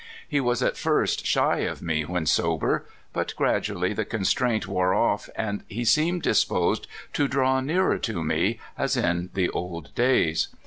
He 0.27 0.41
was 0.41 0.63
at 0.63 0.77
first 0.79 1.27
shy 1.27 1.59
of 1.59 1.83
me 1.83 2.05
when 2.05 2.25
sober, 2.25 2.87
but 3.13 3.35
gradually 3.35 3.93
the 3.93 4.03
constraint 4.03 4.65
wore 4.67 4.95
off, 4.95 5.29
and 5.35 5.63
he 5.67 5.85
seemed 5.85 6.23
disposed 6.23 6.87
to 7.13 7.27
draw 7.27 7.59
nearer 7.59 7.99
to 7.99 8.23
me, 8.23 8.59
as 8.79 8.97
in 8.97 9.29
the 9.35 9.51
old 9.51 9.93
days. 9.93 10.47